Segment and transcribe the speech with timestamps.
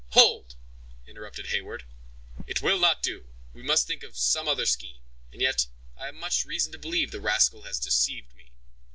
[0.13, 0.55] "Hold!"
[1.05, 1.85] interrupted Heyward,
[2.47, 6.71] "it will not do—we must think of some other scheme—and yet, I have much reason
[6.71, 8.49] to believe the rascal has deceived me."